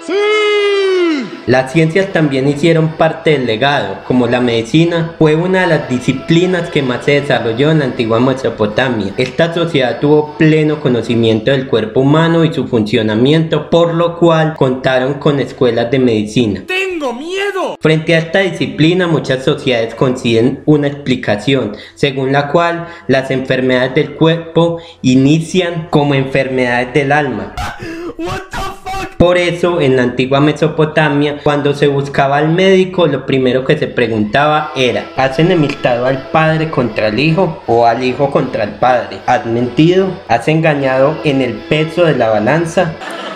Las 1.49 1.73
ciencias 1.73 2.13
también 2.13 2.47
hicieron 2.47 2.89
parte 2.99 3.31
del 3.31 3.47
legado, 3.47 4.01
como 4.07 4.27
la 4.27 4.39
medicina 4.39 5.15
fue 5.17 5.35
una 5.35 5.63
de 5.63 5.69
las 5.69 5.89
disciplinas 5.89 6.69
que 6.69 6.83
más 6.83 7.07
se 7.07 7.23
desarrolló 7.23 7.71
en 7.71 7.79
la 7.79 7.87
antigua 7.87 8.21
Mesopotamia. 8.21 9.15
Esta 9.17 9.55
sociedad 9.55 9.99
tuvo 9.99 10.37
pleno 10.37 10.79
conocimiento 10.83 11.51
del 11.51 11.67
cuerpo 11.67 12.01
humano 12.01 12.45
y 12.45 12.53
su 12.53 12.69
funcionamiento, 12.69 13.71
por 13.71 13.95
lo 13.95 14.19
cual 14.19 14.57
contaron 14.59 15.15
con 15.15 15.41
escuelas 15.41 15.91
de 15.91 15.99
medicina. 15.99 16.65
¡Tengo 16.67 17.15
miedo! 17.15 17.79
Frente 17.81 18.15
a 18.15 18.19
esta 18.19 18.41
disciplina, 18.41 19.07
muchas 19.07 19.43
sociedades 19.43 19.95
coinciden 19.95 20.61
una 20.67 20.89
explicación, 20.89 21.79
según 21.95 22.31
la 22.31 22.49
cual 22.49 22.89
las 23.07 23.31
enfermedades 23.31 23.95
del 23.95 24.17
cuerpo 24.17 24.83
inician 25.01 25.89
como 25.89 26.15
enfermedades 26.15 26.93
del 26.93 27.11
alma. 27.11 27.55
Por 29.19 29.37
eso, 29.37 29.81
en 29.81 29.97
la 29.97 30.05
antigua 30.05 30.41
Mesopotamia, 30.41 31.41
cuando 31.43 31.75
se 31.75 31.89
buscaba 31.89 32.37
al 32.37 32.51
médico, 32.51 33.09
lo 33.09 33.27
primero 33.27 33.65
que 33.65 33.77
se 33.77 33.89
preguntaba 33.89 34.71
era, 34.77 35.07
¿has 35.17 35.41
enemistado 35.41 36.07
al 36.07 36.31
padre 36.31 36.71
contra 36.71 37.09
el 37.09 37.19
hijo 37.19 37.61
o 37.67 37.85
al 37.85 38.05
hijo 38.05 38.31
contra 38.31 38.63
el 38.63 38.75
padre? 38.75 39.19
¿Has 39.27 39.45
mentido? 39.45 40.09
¿Has 40.29 40.47
engañado 40.47 41.19
en 41.25 41.43
el 41.43 41.55
peso 41.55 42.05
de 42.05 42.15
la 42.15 42.31
balanza? 42.31 42.95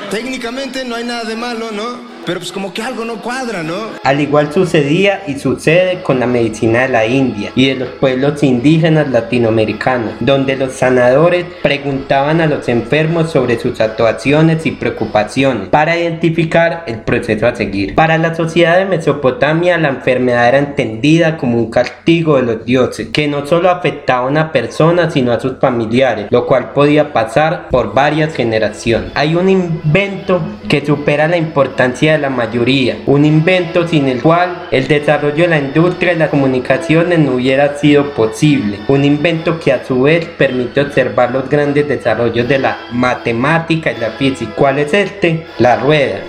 Técnicamente 0.08 0.84
no 0.84 0.94
hay 0.94 1.02
nada 1.02 1.24
de 1.24 1.34
malo, 1.34 1.72
¿no? 1.72 2.11
Pero 2.24 2.38
pues 2.38 2.52
como 2.52 2.72
que 2.72 2.82
algo 2.82 3.04
no 3.04 3.16
cuadra, 3.16 3.64
¿no? 3.64 3.74
Al 4.04 4.20
igual 4.20 4.52
sucedía 4.52 5.22
y 5.26 5.34
sucede 5.34 6.02
con 6.02 6.20
la 6.20 6.26
medicina 6.26 6.82
de 6.82 6.88
la 6.88 7.06
India 7.06 7.50
y 7.56 7.66
de 7.66 7.74
los 7.74 7.88
pueblos 7.88 8.42
indígenas 8.44 9.08
latinoamericanos, 9.08 10.12
donde 10.20 10.56
los 10.56 10.72
sanadores 10.72 11.46
preguntaban 11.62 12.40
a 12.40 12.46
los 12.46 12.68
enfermos 12.68 13.32
sobre 13.32 13.58
sus 13.58 13.80
actuaciones 13.80 14.64
y 14.66 14.70
preocupaciones 14.70 15.68
para 15.68 15.96
identificar 15.96 16.84
el 16.86 17.00
proceso 17.00 17.46
a 17.48 17.56
seguir. 17.56 17.96
Para 17.96 18.18
la 18.18 18.34
sociedad 18.36 18.78
de 18.78 18.84
Mesopotamia 18.84 19.76
la 19.78 19.88
enfermedad 19.88 20.48
era 20.48 20.58
entendida 20.58 21.36
como 21.36 21.58
un 21.58 21.70
castigo 21.70 22.36
de 22.36 22.42
los 22.42 22.64
dioses, 22.64 23.08
que 23.08 23.26
no 23.26 23.46
solo 23.46 23.68
afectaba 23.68 24.26
a 24.26 24.30
una 24.30 24.52
persona 24.52 25.10
sino 25.10 25.32
a 25.32 25.40
sus 25.40 25.58
familiares, 25.58 26.28
lo 26.30 26.46
cual 26.46 26.72
podía 26.72 27.12
pasar 27.12 27.68
por 27.70 27.94
varias 27.94 28.34
generaciones. 28.34 29.10
Hay 29.14 29.34
un 29.34 29.48
invento 29.48 30.40
que 30.68 30.84
supera 30.86 31.26
la 31.26 31.36
importancia 31.36 32.11
de 32.12 32.18
la 32.18 32.30
mayoría, 32.30 32.98
un 33.06 33.24
invento 33.24 33.86
sin 33.86 34.08
el 34.08 34.22
cual 34.22 34.68
el 34.70 34.88
desarrollo 34.88 35.44
de 35.44 35.48
la 35.48 35.58
industria 35.58 36.12
y 36.12 36.18
las 36.18 36.30
comunicaciones 36.30 37.18
no 37.18 37.32
hubiera 37.32 37.76
sido 37.78 38.10
posible, 38.14 38.78
un 38.88 39.04
invento 39.04 39.58
que 39.58 39.72
a 39.72 39.84
su 39.84 40.02
vez 40.02 40.26
permite 40.26 40.80
observar 40.80 41.30
los 41.32 41.48
grandes 41.48 41.88
desarrollos 41.88 42.48
de 42.48 42.58
la 42.58 42.78
matemática 42.92 43.92
y 43.92 43.98
la 43.98 44.10
física. 44.10 44.52
¿Cuál 44.56 44.78
es 44.78 44.94
este? 44.94 45.46
La 45.58 45.76
rueda. 45.76 46.20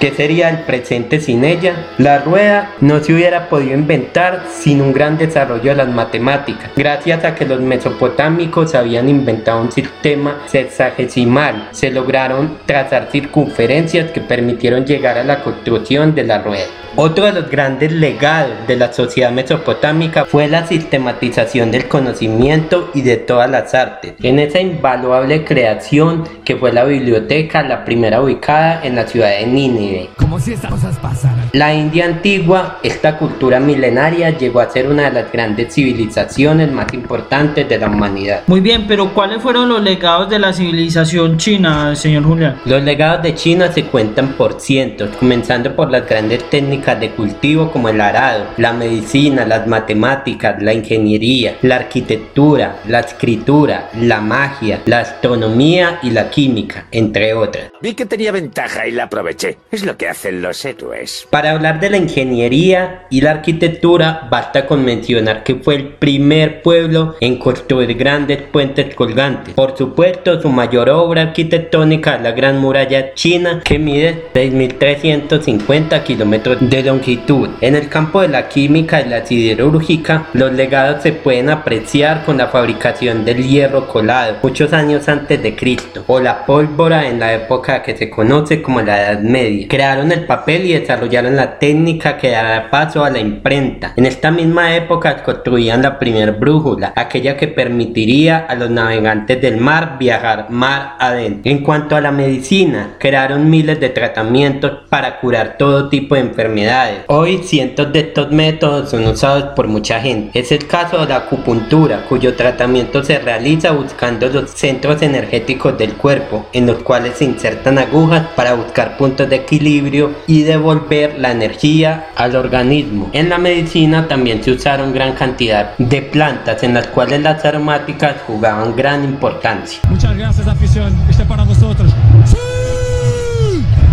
¿Qué 0.00 0.12
sería 0.12 0.48
el 0.48 0.60
presente 0.60 1.20
sin 1.20 1.44
ella? 1.44 1.86
La 1.98 2.18
rueda 2.18 2.70
no 2.80 3.00
se 3.02 3.12
hubiera 3.12 3.48
podido 3.48 3.74
inventar 3.74 4.44
sin 4.50 4.80
un 4.80 4.92
gran 4.92 5.18
desarrollo 5.18 5.70
de 5.70 5.76
las 5.76 5.88
matemáticas, 5.88 6.70
gracias 6.76 7.24
a 7.24 7.34
que 7.34 7.46
los 7.46 7.60
mesopotámicos 7.60 8.74
habían 8.74 9.08
inventado 9.08 9.60
un 9.60 9.72
sistema 9.72 10.42
sexagesimal. 10.46 11.68
Se 11.72 11.90
lograron 11.90 12.58
trazar 12.66 13.08
circunferencias 13.10 14.12
que 14.12 14.20
permitieron 14.20 14.84
llegar 14.84 15.18
a 15.18 15.24
la 15.24 15.42
construcción 15.42 16.14
de 16.14 16.24
la 16.24 16.38
rueda. 16.38 16.66
Otro 17.00 17.26
de 17.26 17.32
los 17.32 17.48
grandes 17.48 17.92
legados 17.92 18.66
de 18.66 18.74
la 18.74 18.92
sociedad 18.92 19.30
mesopotámica 19.30 20.24
fue 20.24 20.48
la 20.48 20.66
sistematización 20.66 21.70
del 21.70 21.86
conocimiento 21.86 22.90
y 22.92 23.02
de 23.02 23.18
todas 23.18 23.48
las 23.48 23.72
artes. 23.72 24.14
En 24.20 24.40
esa 24.40 24.58
invaluable 24.60 25.44
creación 25.44 26.24
que 26.44 26.56
fue 26.56 26.72
la 26.72 26.82
biblioteca, 26.82 27.62
la 27.62 27.84
primera 27.84 28.20
ubicada 28.20 28.80
en 28.82 28.96
la 28.96 29.06
ciudad 29.06 29.30
de 29.30 29.46
Nínive. 29.46 30.08
Como 30.16 30.40
si 30.40 30.54
estas 30.54 30.72
cosas 30.72 30.98
pasaran. 30.98 31.48
La 31.52 31.72
India 31.72 32.04
antigua, 32.04 32.80
esta 32.82 33.16
cultura 33.16 33.60
milenaria, 33.60 34.30
llegó 34.30 34.58
a 34.58 34.68
ser 34.68 34.88
una 34.88 35.04
de 35.04 35.22
las 35.22 35.30
grandes 35.30 35.72
civilizaciones 35.72 36.72
más 36.72 36.92
importantes 36.92 37.68
de 37.68 37.78
la 37.78 37.86
humanidad. 37.86 38.42
Muy 38.48 38.58
bien, 38.58 38.86
pero 38.88 39.14
¿cuáles 39.14 39.40
fueron 39.40 39.68
los 39.68 39.80
legados 39.80 40.28
de 40.28 40.40
la 40.40 40.52
civilización 40.52 41.36
china, 41.36 41.94
señor 41.94 42.24
Julián? 42.24 42.56
Los 42.64 42.82
legados 42.82 43.22
de 43.22 43.36
China 43.36 43.70
se 43.70 43.84
cuentan 43.84 44.30
por 44.30 44.60
cientos, 44.60 45.10
comenzando 45.16 45.76
por 45.76 45.92
las 45.92 46.04
grandes 46.04 46.42
técnicas 46.50 46.87
de 46.94 47.10
cultivo 47.10 47.70
como 47.70 47.88
el 47.88 48.00
arado, 48.00 48.46
la 48.56 48.72
medicina, 48.72 49.44
las 49.44 49.66
matemáticas, 49.66 50.62
la 50.62 50.72
ingeniería, 50.72 51.56
la 51.62 51.76
arquitectura, 51.76 52.76
la 52.86 53.00
escritura, 53.00 53.90
la 53.94 54.20
magia, 54.20 54.80
la 54.86 55.00
astronomía 55.00 55.98
y 56.02 56.10
la 56.10 56.30
química, 56.30 56.86
entre 56.90 57.34
otras. 57.34 57.70
Vi 57.80 57.94
que 57.94 58.06
tenía 58.06 58.32
ventaja 58.32 58.86
y 58.86 58.92
la 58.92 59.04
aproveché. 59.04 59.58
Es 59.70 59.84
lo 59.84 59.96
que 59.96 60.08
hacen 60.08 60.42
los 60.42 60.64
héroes. 60.64 61.26
Para 61.30 61.52
hablar 61.52 61.80
de 61.80 61.90
la 61.90 61.96
ingeniería 61.96 63.06
y 63.10 63.20
la 63.20 63.32
arquitectura, 63.32 64.26
basta 64.30 64.66
con 64.66 64.84
mencionar 64.84 65.44
que 65.44 65.56
fue 65.56 65.76
el 65.76 65.88
primer 65.88 66.62
pueblo 66.62 67.16
en 67.20 67.38
construir 67.38 67.94
grandes 67.96 68.42
puentes 68.42 68.94
colgantes. 68.94 69.54
Por 69.54 69.76
supuesto, 69.76 70.40
su 70.40 70.48
mayor 70.48 70.88
obra 70.90 71.22
arquitectónica 71.22 72.16
es 72.16 72.22
la 72.22 72.32
Gran 72.32 72.58
Muralla 72.58 73.14
China, 73.14 73.60
que 73.64 73.78
mide 73.78 74.24
6.350 74.34 76.02
kilómetros 76.02 76.58
de 76.60 76.77
longitud. 76.82 77.48
En 77.60 77.74
el 77.74 77.88
campo 77.88 78.22
de 78.22 78.28
la 78.28 78.48
química 78.48 79.00
y 79.00 79.08
la 79.08 79.24
siderúrgica, 79.24 80.26
los 80.32 80.52
legados 80.52 81.02
se 81.02 81.12
pueden 81.12 81.50
apreciar 81.50 82.24
con 82.24 82.38
la 82.38 82.48
fabricación 82.48 83.24
del 83.24 83.46
hierro 83.46 83.88
colado, 83.88 84.36
muchos 84.42 84.72
años 84.72 85.08
antes 85.08 85.42
de 85.42 85.54
Cristo, 85.56 86.04
o 86.06 86.20
la 86.20 86.44
pólvora 86.44 87.08
en 87.08 87.20
la 87.20 87.34
época 87.34 87.82
que 87.82 87.96
se 87.96 88.10
conoce 88.10 88.62
como 88.62 88.80
la 88.80 89.02
Edad 89.02 89.20
Media. 89.20 89.66
Crearon 89.68 90.12
el 90.12 90.24
papel 90.24 90.66
y 90.66 90.72
desarrollaron 90.74 91.36
la 91.36 91.58
técnica 91.58 92.16
que 92.16 92.30
dará 92.30 92.70
paso 92.70 93.04
a 93.04 93.10
la 93.10 93.18
imprenta. 93.18 93.92
En 93.96 94.06
esta 94.06 94.30
misma 94.30 94.74
época 94.74 95.22
construían 95.22 95.82
la 95.82 95.98
primer 95.98 96.32
brújula, 96.32 96.92
aquella 96.96 97.36
que 97.36 97.48
permitiría 97.48 98.38
a 98.48 98.54
los 98.54 98.70
navegantes 98.70 99.40
del 99.40 99.58
mar 99.58 99.96
viajar 99.98 100.46
mar 100.50 100.96
adentro. 100.98 101.50
En 101.50 101.62
cuanto 101.62 101.96
a 101.96 102.00
la 102.00 102.12
medicina, 102.12 102.96
crearon 102.98 103.48
miles 103.50 103.80
de 103.80 103.88
tratamientos 103.88 104.88
para 104.88 105.20
curar 105.20 105.56
todo 105.58 105.88
tipo 105.88 106.14
de 106.14 106.22
enfermedades. 106.22 106.67
Hoy 107.06 107.38
cientos 107.44 107.92
de 107.92 108.00
estos 108.00 108.30
métodos 108.30 108.90
son 108.90 109.06
usados 109.06 109.54
por 109.56 109.68
mucha 109.68 110.00
gente. 110.00 110.38
Es 110.38 110.52
el 110.52 110.66
caso 110.66 110.98
de 110.98 111.06
la 111.06 111.16
acupuntura, 111.16 112.04
cuyo 112.08 112.34
tratamiento 112.34 113.02
se 113.02 113.18
realiza 113.18 113.70
buscando 113.70 114.28
los 114.28 114.50
centros 114.50 115.00
energéticos 115.00 115.78
del 115.78 115.94
cuerpo, 115.94 116.46
en 116.52 116.66
los 116.66 116.82
cuales 116.82 117.16
se 117.16 117.24
insertan 117.24 117.78
agujas 117.78 118.26
para 118.36 118.52
buscar 118.54 118.98
puntos 118.98 119.30
de 119.30 119.36
equilibrio 119.36 120.12
y 120.26 120.42
devolver 120.42 121.18
la 121.18 121.32
energía 121.32 122.08
al 122.16 122.36
organismo. 122.36 123.08
En 123.12 123.30
la 123.30 123.38
medicina 123.38 124.06
también 124.06 124.44
se 124.44 124.52
usaron 124.52 124.92
gran 124.92 125.14
cantidad 125.14 125.76
de 125.78 126.02
plantas 126.02 126.62
en 126.62 126.74
las 126.74 126.88
cuales 126.88 127.22
las 127.22 127.44
aromáticas 127.44 128.16
jugaban 128.26 128.76
gran 128.76 129.04
importancia. 129.04 129.80
Muchas 129.88 130.16
gracias, 130.16 130.46
afición. 130.46 130.94
Este 131.08 131.24
para 131.24 131.44
vosotros. 131.44 131.94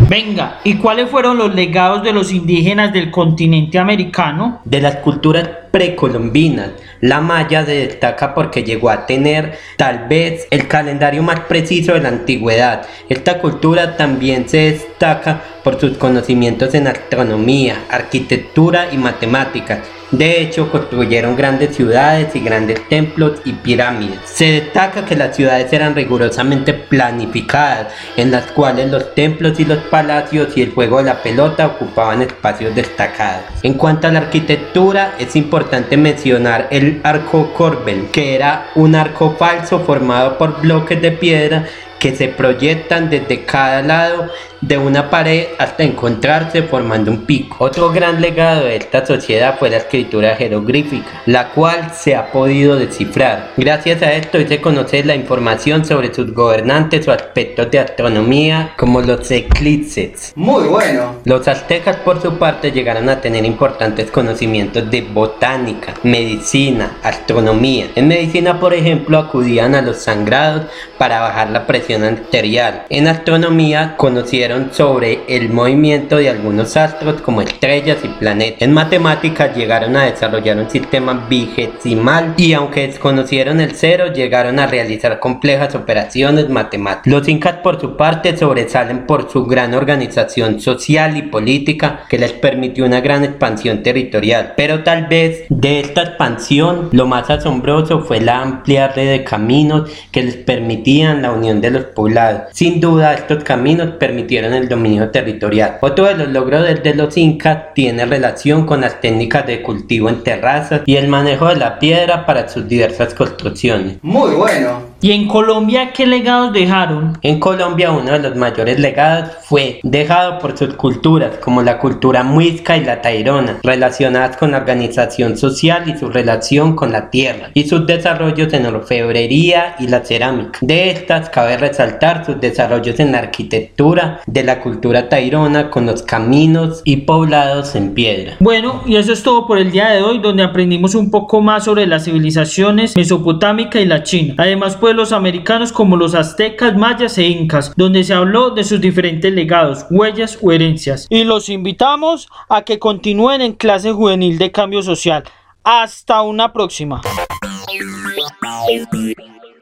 Venga, 0.08 0.60
¿y 0.64 0.76
cuáles 0.76 1.10
fueron 1.10 1.38
los 1.38 1.56
legados 1.56 2.04
de 2.04 2.14
los 2.14 2.32
indígenas 2.32 2.94
del 2.94 3.10
continente 3.10 3.80
americano? 3.80 4.62
De 4.64 4.80
las 4.80 4.98
culturas 4.98 5.50
precolombinas, 5.76 6.70
la 7.02 7.20
maya 7.20 7.66
se 7.66 7.74
destaca 7.74 8.34
porque 8.34 8.64
llegó 8.64 8.90
a 8.90 9.06
tener 9.06 9.58
tal 9.76 10.08
vez 10.08 10.48
el 10.50 10.70
calendario 10.70 11.22
más 11.22 11.42
preciso 11.42 11.96
de 11.96 12.00
la 12.00 12.08
antigüedad. 12.08 12.88
Esta 13.10 13.42
cultura 13.42 13.98
también 13.98 14.48
se 14.48 14.72
destaca 14.72 15.42
por 15.66 15.78
sus 15.78 15.98
conocimientos 15.98 16.74
en 16.76 16.88
astronomía, 16.88 17.84
arquitectura 17.90 18.88
y 18.94 18.98
matemáticas. 18.98 19.80
De 20.12 20.40
hecho, 20.40 20.72
construyeron 20.72 21.36
grandes 21.36 21.76
ciudades 21.76 22.36
y 22.36 22.40
grandes 22.40 22.88
templos 22.88 23.42
y 23.44 23.54
pirámides. 23.54 24.20
Se 24.26 24.46
destaca 24.62 25.04
que 25.04 25.16
las 25.16 25.36
ciudades 25.36 25.74
eran 25.74 25.96
rigurosamente 25.96 26.74
planificadas, 26.74 27.88
en 28.16 28.30
las 28.30 28.46
cuales 28.52 28.92
los 28.92 29.16
templos 29.16 29.60
y 29.60 29.66
los 29.66 29.80
palacios 29.80 30.56
y 30.56 30.62
el 30.62 30.72
juego 30.72 31.00
de 31.00 31.06
la 31.06 31.24
pelota 31.24 31.66
ocupaban 31.66 32.22
espacios 32.22 32.76
destacados. 32.76 33.46
En 33.64 33.74
cuanto 33.74 34.08
a 34.08 34.12
la 34.12 34.20
arquitectura, 34.20 35.16
es 35.18 35.36
importante 35.36 35.65
mencionar 35.98 36.68
el 36.72 37.02
arco 37.04 37.54
corbel, 37.54 38.08
que 38.12 38.36
era 38.36 38.68
un 38.76 38.96
arco 38.96 39.36
falso 39.38 39.80
formado 39.82 40.38
por 40.38 40.62
bloques 40.62 41.02
de 41.02 41.12
piedra 41.12 41.66
que 42.00 42.16
se 42.16 42.28
proyectan 42.28 43.10
desde 43.10 43.46
cada 43.46 43.82
lado 43.82 44.30
de 44.62 44.78
una 44.78 45.10
pared 45.10 45.48
hasta 45.60 45.84
encontrarse 45.84 46.64
formando 46.64 47.12
un 47.12 47.26
pico. 47.26 47.58
Otro 47.60 47.92
gran 47.92 48.22
legado 48.22 48.66
de 48.66 48.76
esta 48.76 49.06
sociedad 49.06 49.58
fue 49.60 49.70
la 49.70 49.78
escritura 49.78 50.36
jeroglífica, 50.36 51.22
la 51.26 51.50
cual 51.50 51.92
se 51.94 52.16
ha 52.16 52.32
podido 52.32 52.76
descifrar. 52.76 53.52
Gracias 53.58 54.02
a 54.02 54.14
esto 54.14 54.38
hoy 54.38 54.48
se 54.48 54.62
conoce 54.62 55.04
la 55.04 55.16
información 55.16 55.86
sobre 55.86 56.14
sus 56.14 56.34
gobernantes 56.34 57.08
o 57.08 57.12
aspectos 57.12 57.70
de 57.70 57.80
astronomía 57.80 58.74
como 58.78 59.02
los 59.02 59.30
eclipses. 59.30 60.34
Muy 60.36 60.68
bueno. 60.68 61.16
Los 61.26 61.48
aztecas 61.48 61.98
por 61.98 62.22
su 62.22 62.38
parte 62.38 62.72
llegaron 62.72 63.10
a 63.10 63.22
tener 63.22 63.46
importantes 63.46 64.10
conocimientos 64.10 64.90
de 64.90 65.02
botánica, 65.02 65.94
medicina, 66.04 66.98
astronomía. 67.04 67.88
En 67.96 68.08
medicina 68.08 68.60
por 68.60 68.74
ejemplo 68.74 69.18
acudían 69.20 69.76
a 69.76 69.82
los 69.82 69.98
sangrados 69.98 70.66
para 70.98 71.20
bajar 71.20 71.52
la 71.52 71.68
presión 71.68 71.95
arterial. 72.04 72.84
En 72.90 73.08
astronomía 73.08 73.96
conocieron 73.98 74.74
sobre 74.74 75.22
el 75.28 75.50
movimiento 75.50 76.18
de 76.18 76.30
algunos 76.30 76.78
astros 76.78 77.22
como 77.22 77.42
estrellas 77.42 78.00
y 78.04 78.08
planetas. 78.08 78.62
En 78.62 78.74
matemáticas 78.74 79.56
llegaron 79.56 79.96
a 79.96 80.06
desarrollar 80.06 80.58
un 80.58 80.70
sistema 80.70 81.26
vigesimal 81.30 82.34
y 82.38 82.54
aunque 82.54 82.88
desconocieron 82.88 83.60
el 83.60 83.76
cero, 83.76 84.14
llegaron 84.14 84.60
a 84.60 84.68
realizar 84.68 85.20
complejas 85.20 85.76
operaciones 85.76 86.50
matemáticas. 86.50 87.12
Los 87.12 87.28
incas 87.28 87.58
por 87.58 87.80
su 87.80 87.96
parte 87.98 88.36
sobresalen 88.38 89.06
por 89.06 89.30
su 89.32 89.46
gran 89.46 89.74
organización 89.74 90.60
social 90.60 91.18
y 91.18 91.24
política 91.24 92.02
que 92.10 92.18
les 92.18 92.34
permitió 92.34 92.86
una 92.86 93.02
gran 93.02 93.24
expansión 93.24 93.84
territorial. 93.84 94.54
Pero 94.58 94.84
tal 94.84 95.08
vez 95.08 95.46
de 95.50 95.80
esta 95.80 96.04
expansión 96.04 96.90
lo 96.92 97.06
más 97.06 97.30
asombroso 97.30 98.02
fue 98.02 98.20
la 98.22 98.42
amplia 98.42 98.88
red 98.90 99.10
de 99.10 99.24
caminos 99.24 99.90
que 100.12 100.24
les 100.24 100.36
permitían 100.36 101.22
la 101.22 101.32
unión 101.32 101.62
de 101.62 101.72
los 101.76 101.86
poblados. 101.86 102.44
Sin 102.52 102.82
duda 102.82 103.14
estos 103.14 103.44
caminos 103.44 103.96
permitieron 104.00 104.54
el 104.54 104.68
dominio 104.68 105.10
territorial. 105.10 105.78
Otro 105.82 106.06
de 106.06 106.16
los 106.16 106.30
logros 106.30 106.66
de 106.84 106.96
los 106.96 107.16
incas 107.18 107.74
tiene 107.74 108.06
relación 108.06 108.66
con 108.66 108.82
las 108.82 109.02
técnicas 109.02 109.46
de 109.46 109.62
cultivo 109.62 110.10
en 110.10 110.24
terrazas 110.24 110.82
y 110.86 110.96
el 110.96 111.08
manejo 111.08 111.48
de 111.48 111.58
la 111.58 111.80
piedra 111.80 112.26
para 112.26 112.48
sus 112.50 112.68
diversas 112.68 113.14
construcciones. 113.14 113.98
Muy 114.02 114.36
bueno. 114.36 114.85
¿Y 115.02 115.12
en 115.12 115.28
Colombia 115.28 115.92
qué 115.94 116.08
legados 116.08 116.54
dejaron? 116.54 117.18
En 117.22 117.40
Colombia 117.40 117.92
uno 117.92 118.14
de 118.14 118.20
los 118.20 118.36
mayores 118.36 118.80
legados 118.80 119.30
fue 119.42 119.80
dejado 119.84 120.40
por 120.40 120.58
sus 120.58 120.74
culturas, 120.76 121.38
como 121.38 121.62
la 121.62 121.80
cultura 121.80 122.24
muisca 122.24 122.78
y 122.78 122.84
la 122.84 123.02
tairona, 123.02 123.60
relacionadas 123.62 124.38
con 124.38 124.52
la 124.52 124.58
organización 124.58 125.38
social 125.38 125.88
y 125.88 125.98
su 125.98 126.10
relación 126.10 126.76
con 126.76 126.92
la 126.92 127.10
tierra, 127.10 127.50
y 127.54 127.68
sus 127.68 127.86
desarrollos 127.86 128.52
en 128.54 128.66
orfebrería 128.66 129.76
y 129.80 129.88
la 129.88 130.04
cerámica. 130.04 130.60
De 130.62 130.92
estas 130.92 131.30
cabe 131.30 131.58
resaltar 131.58 132.26
sus 132.26 132.40
desarrollos 132.40 133.00
en 133.00 133.12
la 133.12 133.20
arquitectura 133.20 134.22
de 134.26 134.44
la 134.44 134.62
cultura 134.62 135.10
tairona 135.10 135.70
con 135.70 135.86
los 135.86 136.04
caminos 136.04 136.82
y 136.86 136.98
poblados 136.98 137.76
en 137.76 137.94
piedra. 137.94 138.38
Bueno, 138.40 138.82
y 138.86 138.96
eso 138.96 139.12
es 139.12 139.24
todo 139.24 139.46
por 139.46 139.58
el 139.58 139.72
día 139.72 139.90
de 139.90 140.02
hoy, 140.02 140.20
donde 140.20 140.44
aprendimos 140.44 140.96
un 140.96 141.12
poco 141.12 141.42
más 141.42 141.66
sobre 141.66 141.86
las 141.86 142.06
civilizaciones 142.06 142.96
mesopotámica 142.96 143.80
y 143.80 143.86
la 143.86 144.04
China. 144.04 144.36
Además, 144.38 144.78
pues 144.86 144.96
los 144.96 145.14
americanos 145.14 145.72
como 145.72 145.98
los 145.98 146.14
aztecas, 146.14 146.78
mayas 146.78 147.18
e 147.18 147.24
incas, 147.24 147.74
donde 147.76 148.04
se 148.04 148.14
habló 148.14 148.52
de 148.52 148.64
sus 148.64 148.80
diferentes 148.80 149.34
legados, 149.34 149.84
huellas 149.90 150.38
o 150.44 150.52
herencias. 150.52 151.08
Y 151.10 151.24
los 151.24 151.50
invitamos 151.50 152.30
a 152.50 152.62
que 152.62 152.78
continúen 152.78 153.42
en 153.42 153.54
clase 153.54 153.92
juvenil 153.92 154.38
de 154.38 154.52
cambio 154.52 154.84
social. 154.84 155.24
Hasta 155.64 156.22
una 156.22 156.54
próxima. 156.54 157.02